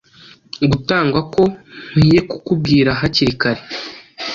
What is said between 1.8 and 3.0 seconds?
nkwiye kukubwira